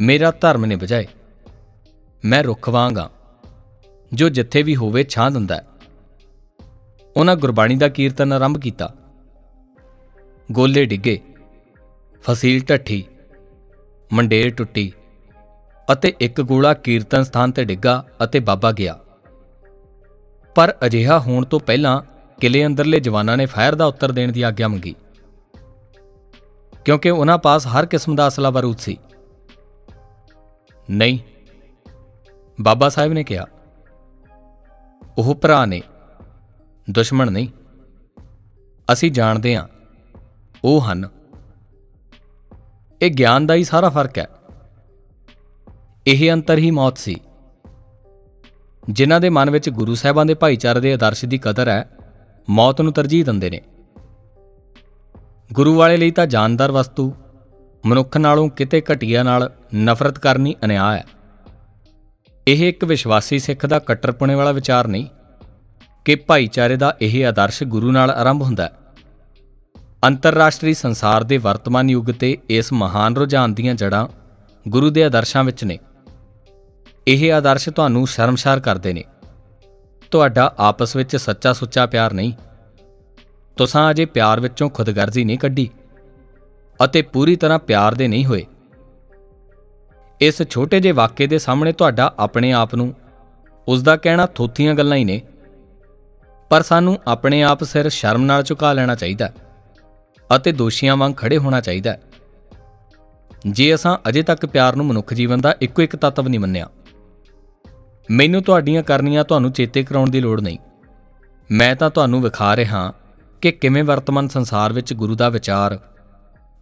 [0.00, 1.06] ਮੇਰਾ ਧਰਮ ਨੇ ਬਜਾਏ
[2.24, 3.10] ਮੈਂ ਰੁੱਖ ਵਾਂਗਾ
[4.12, 5.62] ਜੋ ਜਿੱਥੇ ਵੀ ਹੋਵੇ ਛਾਂ ਦਿੰਦਾ
[7.16, 8.94] ਉਹਨਾਂ ਗੁਰਬਾਣੀ ਦਾ ਕੀਰਤਨ ਆਰੰਭ ਕੀਤਾ।
[10.52, 11.20] ਗੋਲੇ ਡਿੱਗੇ,
[12.24, 13.04] ਫਸੀਲ ਢੱਠੀ,
[14.12, 14.92] ਮੰਡੇਰ ਟੁੱਟੀ
[15.92, 18.98] ਅਤੇ ਇੱਕ ਗੋਲਾ ਕੀਰਤਨ ਸਥਾਨ ਤੇ ਡਿੱਗਾ ਅਤੇ ਬਾਬਾ ਗਿਆ।
[20.54, 22.00] ਪਰ ਅਜਿਹਾ ਹੋਣ ਤੋਂ ਪਹਿਲਾਂ
[22.40, 24.94] ਕਿਲੇ ਅੰਦਰਲੇ ਜਵਾਨਾਂ ਨੇ ਫਾਇਰ ਦਾ ਉੱਤਰ ਦੇਣ ਦੀ ਆਗਿਆ ਮੰਗੀ।
[26.84, 28.96] ਕਿਉਂਕਿ ਉਹਨਾਂ ਪਾਸ ਹਰ ਕਿਸਮ ਦਾ ਅਸਲਾ ਬਾਰੂਦ ਸੀ।
[30.90, 31.18] ਨਹੀਂ,
[32.60, 33.46] ਬਾਬਾ ਸਾਹਿਬ ਨੇ ਕਿਹਾ,
[35.18, 35.82] ਉਹ ਭਰਾ ਨੇ,
[36.90, 37.48] ਦੁਸ਼ਮਣ ਨਹੀਂ।
[38.92, 39.68] ਅਸੀਂ ਜਾਣਦੇ ਹਾਂ,
[40.64, 41.08] ਉਹ ਹਨ।
[43.02, 44.28] ਇਹ ਗਿਆਨ ਦਾ ਹੀ ਸਾਰਾ ਫ਼ਰਕ ਹੈ।
[46.06, 47.16] ਇਹ ਅੰਤਰ ਹੀ ਮੌਤ ਸੀ।
[48.90, 51.90] ਜਿਨ੍ਹਾਂ ਦੇ ਮਨ ਵਿੱਚ ਗੁਰੂ ਸਾਹਿਬਾਂ ਦੇ ਭਾਈਚਾਰੇ ਦੇ ਆਦਰਸ਼ ਦੀ ਕਦਰ ਹੈ
[52.50, 53.60] ਮੌਤ ਨੂੰ ਤਰਜੀਹ ਦਿੰਦੇ ਨੇ।
[55.52, 57.14] ਗੁਰੂ ਵਾਲੇ ਲਈ ਤਾਂ ਜਾਨਦਾਰ ਵਸਤੂ,
[57.86, 61.04] ਮਨੁੱਖ ਨਾਲੋਂ ਕਿਤੇ ਘਟੀਆ ਨਾਲ ਨਫ਼ਰਤ ਕਰਨੀ ਅਨਿਆਂ ਹੈ।
[62.48, 65.06] ਇਹ ਇੱਕ ਵਿਸ਼ਵਾਸੀ ਸਿੱਖ ਦਾ ਕੱਟਰਪੁਣੇ ਵਾਲਾ ਵਿਚਾਰ ਨਹੀਂ
[66.04, 68.72] ਕਿ ਭਾਈਚਾਰੇ ਦਾ ਇਹ ਆਦਰਸ਼ ਗੁਰੂ ਨਾਲ ਆਰੰਭ ਹੁੰਦਾ ਹੈ।
[70.04, 74.08] ਅੰਤਰਰਾਸ਼ਟਰੀ ਸੰਸਾਰ ਦੇ ਵਰਤਮਾਨ ਯੁੱਗ ਤੇ ਇਸ ਮਹਾਨ ਰੁਝਾਨ ਦੀਆਂ ਜੜਾਂ
[74.68, 75.78] ਗੁਰੂ ਦੇ ਆਦਰਸ਼ਾਂ ਵਿੱਚ ਨੇ।
[77.08, 79.04] ਇਹ ਆਦਰਸ਼ ਤੁਹਾਨੂੰ ਸ਼ਰਮਸ਼ਾਰ ਕਰਦੇ ਨੇ।
[80.10, 82.32] ਤੁਹਾਡਾ ਆਪਸ ਵਿੱਚ ਸੱਚਾ ਸੁੱਚਾ ਪਿਆਰ ਨਹੀਂ।
[83.56, 85.70] ਤੁਸੀਂ ਅਜੇ ਪਿਆਰ ਵਿੱਚੋਂ ਖੁਦਗਰਜ਼ੀ ਨਹੀਂ ਕੱਢੀ
[86.84, 88.46] ਅਤੇ ਪੂਰੀ ਤਰ੍ਹਾਂ ਪਿਆਰ ਦੇ ਨਹੀਂ ਹੋਏ।
[90.20, 92.94] ਇਸ ਛੋਟੇ ਜਿਹੇ ਵਾਕਿਏ ਦੇ ਸਾਹਮਣੇ ਤੁਹਾਡਾ ਆਪਣੇ ਆਪ ਨੂੰ
[93.68, 95.22] ਉਸ ਦਾ ਕਹਿਣਾ ਥੋਥੀਆਂ ਗੱਲਾਂ ਹੀ ਨੇ।
[96.50, 99.32] ਪਰ ਸਾਨੂੰ ਆਪਣੇ ਆਪ ਸਿਰ ਸ਼ਰਮ ਨਾਲ ਝੁਕਾ ਲੈਣਾ ਚਾਹੀਦਾ
[100.36, 101.98] ਅਤੇ ਦੋਸ਼ੀਆਂ ਵਾਂਗ ਖੜੇ ਹੋਣਾ ਚਾਹੀਦਾ।
[103.46, 106.68] ਜੇ ਅਸਾਂ ਅਜੇ ਤੱਕ ਪਿਆਰ ਨੂੰ ਮਨੁੱਖ ਜੀਵਨ ਦਾ ਇੱਕੋ ਇੱਕ ਤੱਤਵ ਨਹੀਂ ਮੰਨਿਆ
[108.10, 110.58] ਮੈਨੂੰ ਤੁਹਾਡੀਆਂ ਕਰਨੀਆਂ ਤੁਹਾਨੂੰ ਚੇਤੇ ਕਰਾਉਣ ਦੀ ਲੋੜ ਨਹੀਂ।
[111.50, 112.94] ਮੈਂ ਤਾਂ ਤੁਹਾਨੂੰ ਵਿਖਾ ਰਿਹਾ
[113.40, 115.78] ਕਿ ਕਿਵੇਂ ਵਰਤਮਾਨ ਸੰਸਾਰ ਵਿੱਚ ਗੁਰੂ ਦਾ ਵਿਚਾਰ,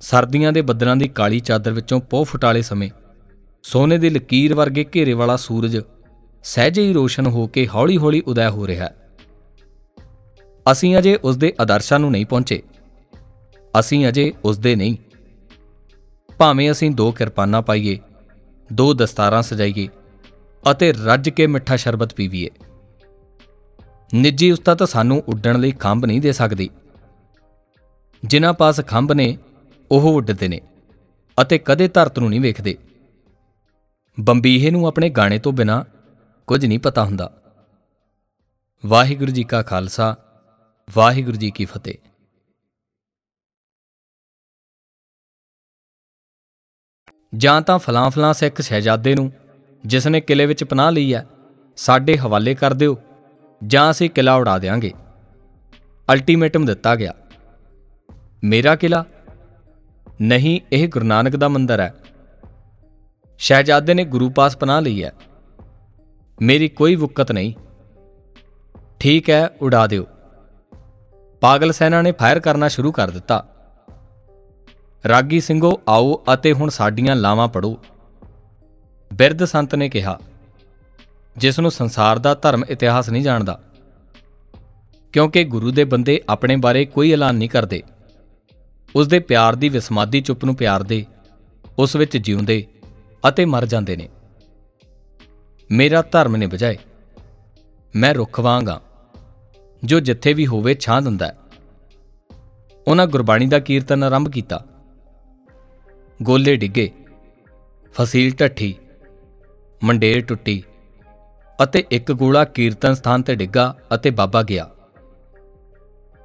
[0.00, 2.90] ਸਰਦੀਆਂ ਦੇ ਬੱਦਲਾਂ ਦੀ ਕਾਲੀ ਚਾਦਰ ਵਿੱਚੋਂ ਪੋਹ ਫੁਟਾਲੇ ਸਮੇਂ,
[3.62, 5.78] ਸੋਨੇ ਦੀ ਲਕੀਰ ਵਰਗੇ ਘੇਰੇ ਵਾਲਾ ਸੂਰਜ
[6.44, 8.96] ਸਹਿਜੇ ਹੀ ਰੋਸ਼ਨ ਹੋ ਕੇ ਹੌਲੀ-ਹੌਲੀ ਉਦੈ ਹੋ ਰਿਹਾ ਹੈ।
[10.72, 12.62] ਅਸੀਂ ਅਜੇ ਉਸ ਦੇ ਆਦਰਸ਼ਾਂ ਨੂੰ ਨਹੀਂ ਪਹੁੰਚੇ।
[13.80, 14.96] ਅਸੀਂ ਅਜੇ ਉਸ ਦੇ ਨਹੀਂ।
[16.38, 17.98] ਭਾਵੇਂ ਅਸੀਂ ਦੋ ਕਿਰਪਾਨਾਂ ਪਾਈਏ,
[18.72, 19.88] ਦੋ ਦਸਤਾਰਾਂ ਸਜਾਈਏ
[20.72, 22.50] ਅਤੇ ਰੱਜ ਕੇ ਮਿੱਠਾ ਸ਼ਰਬਤ ਪੀਵੀਏ।
[24.14, 26.70] ਨਿੱਜੀ ਉਸਤਾਦ ਸਾਨੂੰ ਉੱਡਣ ਲਈ ਖੰਭ ਨਹੀਂ ਦੇ ਸਕਦੀ।
[28.24, 29.38] ਜਿਨ੍ਹਾਂ ਪਾਸ ਖੰਭ ਨੇ,
[29.90, 30.60] ਉਹ ਉੱਡਦੇ ਨੇ
[31.42, 32.78] ਅਤੇ ਕਦੇ ਧਰਤ ਨੂੰ ਨਹੀਂ ਵੇਖਦੇ।
[34.20, 35.84] ਬੰਬੀਹੇ ਨੂੰ ਆਪਣੇ ਗਾਣੇ ਤੋਂ ਬਿਨਾ
[36.46, 37.42] ਕੁਝ ਨਹੀਂ ਪਤਾ ਹੁੰਦਾ।
[38.86, 40.16] ਵਾਹਿਗੁਰੂ ਜੀ ਕਾ ਖਾਲਸਾ,
[40.94, 41.94] ਵਾਹਿਗੁਰੂ ਜੀ ਕੀ ਫਤਿਹ।
[47.34, 49.32] ਜਾਂ ਤਾਂ ਫਲਾਂ ਫਲਾਂ ਸਿੱਖ ਸ਼ਹਿਜ਼ਾਦੇ ਨੂੰ
[49.86, 51.26] ਜਿਸ ਨੇ ਕਿਲੇ ਵਿੱਚ ਪਨਾਹ ਲਈ ਹੈ,
[51.76, 52.96] ਸਾਡੇ ਹਵਾਲੇ ਕਰ ਦਿਓ,
[53.66, 54.92] ਜਾਂ ਅਸੀਂ ਕਿਲਾ ਉਡਾ ਦੇਾਂਗੇ
[56.12, 57.14] ਅਲਟੀਮੇਟਮ ਦਿੱਤਾ ਗਿਆ।
[58.44, 59.04] ਮੇਰਾ ਕਿਲਾ?
[60.20, 61.94] ਨਹੀਂ, ਇਹ ਗੁਰੂ ਨਾਨਕ ਦਾ ਮੰਦਰ ਹੈ।
[63.38, 65.12] ਸ਼ਹਿਜ਼ਾਦੇ ਨੇ ਗੁਰੂ ਪਾਸ ਪਨਾਹ ਲਈ ਹੈ।
[66.42, 67.54] ਮੇਰੀ ਕੋਈ ਵੁਕਤ ਨਹੀਂ।
[69.00, 70.06] ਠੀਕ ਹੈ, ਉਡਾ ਦਿਓ।
[71.40, 73.46] ਪਾਗਲ ਸੈਨਾ ਨੇ ਫਾਇਰ ਕਰਨਾ ਸ਼ੁਰੂ ਕਰ ਦਿੱਤਾ।
[75.08, 77.78] ਰਾਗੀ ਸਿੰਘੋ, ਆਓ ਅਤੇ ਹੁਣ ਸਾਡੀਆਂ ਲਾਵਾਂ ਪੜੋ
[79.10, 80.18] ਬਿਰਧ ਸੰਤ ਨੇ ਕਿਹਾ
[81.36, 83.60] ਜਿਸ ਨੂੰ ਸੰਸਾਰ ਦਾ ਧਰਮ ਇਤਿਹਾਸ ਨਹੀਂ ਜਾਣਦਾ,
[85.14, 87.82] ਕਿਉਂਕਿ ਗੁਰੂ ਦੇ ਬੰਦੇ ਆਪਣੇ ਬਾਰੇ ਕੋਈ ਐਲਾਨ ਨਹੀਂ ਕਰਦੇ।
[88.94, 91.04] ਉਸ ਦੇ ਪਿਆਰ ਦੀ ਵਿਸਮਾਦੀ ਚੁੱਪ ਨੂੰ ਪਿਆਰਦੇ,
[91.78, 92.64] ਉਸ ਵਿੱਚ ਜਿਉਂਦੇ
[93.24, 94.08] ਅਤੇ ਮਰ ਜਾਂਦੇ ਨੇ।
[95.70, 96.78] ਮੇਰਾ ਧਰਮ ਨੇ ਬਜਾਏ
[97.94, 98.80] ਮੈਂ ਰੁੱਖ ਵਾਂਗਾ
[99.82, 101.36] ਜੋ ਜਿੱਥੇ ਵੀ ਹੋਵੇ ਛਾਂ ਦਿੰਦਾ ਹੈ।
[102.86, 104.64] ਉਹਨਾਂ ਗੁਰਬਾਣੀ ਦਾ ਕੀਰਤਨ ਆਰੰਭ ਕੀਤਾ।
[106.22, 106.90] ਗੋਲੇ ਡਿੱਗੇ,
[107.94, 108.74] ਫਸੀਲ ਢੱਠੀ
[109.84, 110.62] ਮੰਡੇਰ ਟੁੱਟੀ
[111.62, 114.70] ਅਤੇ ਇੱਕ ਗੋਲਾ ਕੀਰਤਨ ਸਥਾਨ ਤੇ ਡਿੱਗਾ ਅਤੇ ਬਾਬਾ ਗਿਆ।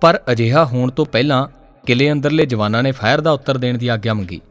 [0.02, 1.48] ਪਰ ਅਜਿਹਾ ਹੋਣ ਤੋਂ ਪਹਿਲਾਂ
[1.86, 4.42] ਕਿਲੇ ਅੰਦਰਲੇ ਜਵਾਨਾਂ ਨੇ ਫਾਇਰ ਦਾ ਉੱਤਰ ਦੇਣ ਦੀ ਆਗਿਆ ਮੰਗੀ।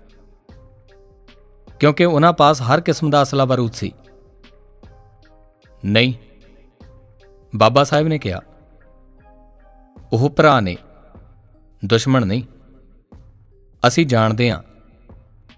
[1.80, 3.92] ਕਿਉਂਕਿ ਉਹਨਾਂ ਪਾਸ ਹਰ ਕਿਸਮ ਦਾ ਅਸਲਾ ਬਾਰੂਦ ਸੀ।
[5.84, 6.14] ਨਹੀਂ,
[7.56, 8.40] ਬਾਬਾ ਸਾਹਿਬ ਨੇ ਕਿਹਾ,
[10.12, 10.76] ਉਹ ਭਰਾ ਨੇ,
[11.84, 12.42] ਦੁਸ਼ਮਣ ਨਹੀਂ।
[13.86, 14.62] ਅਸੀਂ ਜਾਣਦੇ ਹਾਂ,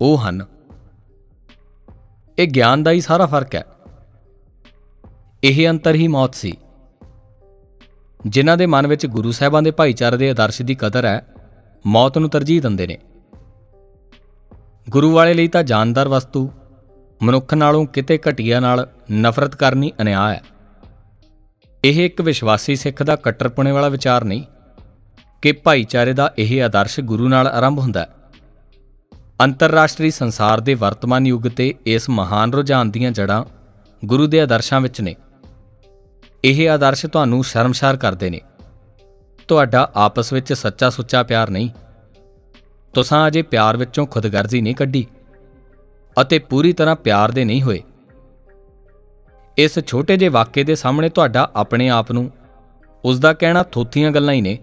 [0.01, 0.47] ਉਹ ਹਨ
[2.39, 3.65] ਇਹ ਗਿਆਨ ਦਾ ਹੀ ਸਾਰਾ ਫ਼ਰਕ ਹੈ।
[5.45, 6.57] ਇਹ ਅੰਤਰ ਹੀ ਮੌਤ ਸੀ।
[8.27, 11.27] ਜਿਨ੍ਹਾਂ ਦੇ ਮਨ ਵਿੱਚ ਗੁਰੂ ਸਾਹਿਬਾਂ ਦੇ ਭਾਈਚਾਰੇ ਦੇ ਆਦਰਸ਼ ਦੀ ਕਦਰ ਹੈ,
[11.87, 12.99] ਮੌਤ ਨੂੰ ਤਰਜੀਹ ਦਿੰਦੇ ਨੇ।
[14.91, 16.51] ਗੁਰੂ ਵਾਲੇ ਲਈ ਤਾਂ ਜਾਨਦਾਰ ਵਸਤੂ,
[17.23, 20.43] ਮਨੁੱਖ ਨਾਲੋਂ ਕਿਤੇ ਘਟੀਆ ਨਾਲ ਨਫ਼ਰਤ ਕਰਨੀ ਅਨਿਆਂ ਹੈ।
[21.85, 24.43] ਇਹ ਇੱਕ ਵਿਸ਼ਵਾਸੀ ਸਿੱਖ ਦਾ ਕੱਟਰਪੁਣੇ ਵਾਲਾ ਵਿਚਾਰ ਨਹੀਂ,
[25.43, 28.14] ਕਿ ਭਾਈਚਾਰੇ ਦਾ ਇਹ ਆਦਰਸ਼ ਗੁਰੂ ਨਾਲ ਆਰੰਭ ਹੁੰਦਾ ਹੈ।
[29.43, 33.45] ਅੰਤਰਰਾਸ਼ਟਰੀ ਸੰਸਾਰ ਦੇ ਵਰਤਮਾਨ ਯੁੱਗ ਤੇ ਇਸ ਮਹਾਨ ਰੁਝਾਨ ਦੀਆਂ ਜੜਾਂ
[34.05, 35.17] ਗੁਰੂ ਦੇ ਆਦਰਸ਼ਾਂ ਵਿੱਚ ਨੇ।
[36.45, 38.41] ਇਹ ਆਦਰਸ਼ ਤੁਹਾਨੂੰ ਸ਼ਰਮਸ਼ਾਰ ਕਰਦੇ ਨੇ।
[39.49, 41.69] ਤੁਹਾਡਾ ਆਪਸ ਵਿੱਚ ਸੱਚਾ ਸੁੱਚਾ ਪਿਆਰ ਨਹੀਂ।
[42.95, 45.07] ਤੁਸੀਂ ਅਜੇ ਪਿਆਰ ਵਿੱਚੋਂ ਖੁਦਗਰਜ਼ੀ ਨਹੀਂ ਕੱਢੀ
[46.21, 47.83] ਅਤੇ ਪੂਰੀ ਤਰ੍ਹਾਂ ਪਿਆਰ ਦੇ ਨਹੀਂ ਹੋਏ।
[49.57, 52.31] ਇਸ ਛੋਟੇ ਜਿਹੇ ਵਾਕਿਏ ਦੇ ਸਾਹਮਣੇ ਤੁਹਾਡਾ ਆਪਣੇ ਆਪ ਨੂੰ
[53.05, 54.59] ਉਸ ਦਾ ਕਹਿਣਾ ਥੋਥੀਆਂ ਗੱਲਾਂ ਹੀ ਨੇ।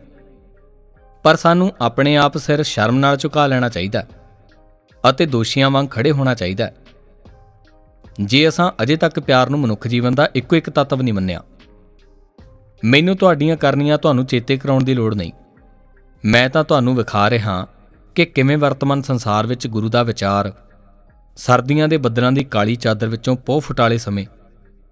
[1.24, 4.06] ਪਰ ਸਾਨੂੰ ਆਪਣੇ ਆਪ ਸਿਰ ਸ਼ਰਮ ਨਾਲ ਝੁਕਾ ਲੈਣਾ ਚਾਹੀਦਾ।
[5.10, 6.72] ਅਤੇ ਦੋਸ਼ੀਆਂ ਵਾਂਗ ਖੜੇ ਹੋਣਾ ਚਾਹੀਦਾ
[8.22, 11.44] ਜੇ ਅਸਾਂ ਅਜੇ ਤੱਕ ਪਿਆਰ ਨੂੰ ਮਨੁੱਖ ਜੀਵਨ ਦਾ ਇੱਕੋ ਇੱਕ ਤੱਤਵ ਨਹੀਂ ਮੰਨਿਆ,
[12.84, 15.32] ਮੈਨੂੰ ਤੁਹਾਡੀਆਂ ਕਰਨੀਆਂ ਤੁਹਾਨੂੰ ਚੇਤੇ ਕਰਾਉਣ ਦੀ ਲੋੜ ਨਹੀਂ।
[16.24, 17.66] ਮੈਂ ਤਾਂ ਤੁਹਾਨੂੰ ਵਿਖਾ ਰਿਹਾ
[18.16, 20.52] ਕਿ ਕਿਵੇਂ ਵਰਤਮਾਨ ਸੰਸਾਰ ਵਿੱਚ ਗੁਰੂ ਦਾ ਵਿਚਾਰ,
[21.38, 24.26] ਸਰਦੀਆਂ ਦੇ ਬੱਦਲਾਂ ਦੀ ਕਾਲੀ ਚਾਦਰ ਵਿੱਚੋਂ ਪੋਹ ਫੁਟਾਲੇ ਸਮੇਂ,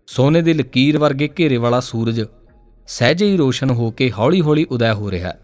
[0.08, 2.22] ਸੋਨੇ ਦੀ ਲਕੀਰ ਵਰਗੇ ਘੇਰੇ ਵਾਲਾ ਸੂਰਜ
[2.88, 5.40] ਸਹਿਜੇ ਹੀ ਰੋਸ਼ਨ ਹੋ ਕੇ ਹੌਲੀ-ਹੌਲੀ ਉਦੈ ਹੋ ਰਿਹਾ ਹੈ।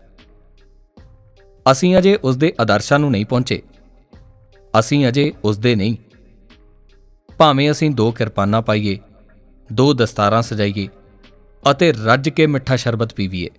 [1.71, 3.61] ਅਸੀਂ ਅਜੇ ਉਸ ਦੇ ਆਦਰਸ਼ਾਂ ਨੂੰ ਨਹੀਂ ਪਹੁੰਚੇ।
[4.79, 5.97] ਅਸੀਂ ਅਜੇ ਉਸ ਦੇ ਨਹੀਂ।
[7.37, 8.99] ਭਾਵੇਂ ਅਸੀਂ ਦੋ ਕਿਰਪਾਨਾਂ ਪਾਈਏ,
[9.73, 10.87] ਦੋ ਦਸਤਾਰਾਂ ਸਜਾਈਏ
[11.71, 13.49] ਅਤੇ ਰੱਜ ਕੇ ਮਿੱਠਾ ਸ਼ਰਬਤ ਪੀਵੀਏ।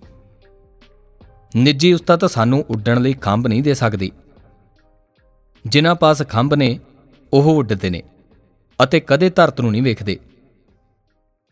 [1.55, 4.11] ਨਿੱਜੀ ਉਸਤਾਦ ਤਾਂ ਸਾਨੂੰ ਉੱਡਣ ਲਈ ਖੰਭ ਨਹੀਂ ਦੇ ਸਕਦੀ।
[5.67, 6.79] ਜਿਨ੍ਹਾਂ ਪਾਸ ਖੰਭ ਨੇ,
[7.33, 8.03] ਉਹ ਉੱਡਦੇ ਨੇ
[8.83, 10.19] ਅਤੇ ਕਦੇ ਧਰਤ ਨੂੰ ਨਹੀਂ ਵੇਖਦੇ।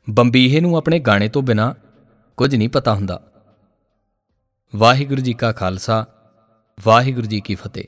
[0.10, 1.76] ਬੰਬੀਹੇ ਨੂੰ ਆਪਣੇ ਗਾਣੇ ਤੋਂ ਬਿਨਾ
[2.38, 3.32] ਕੁਝ ਨਹੀਂ ਪਤਾ ਹੁੰਦਾ।
[4.76, 6.06] ਵਾਹਿਗੁਰੂ ਜੀ ਕਾ ਖਾਲਸਾ,
[6.84, 7.84] ਵਾਹਿਗੁਰੂ ਜੀ ਕੀ ਫਤਿਹ।